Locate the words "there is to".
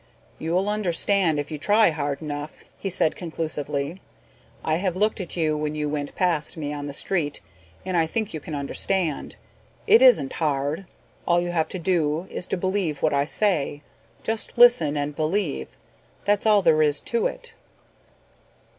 16.63-17.27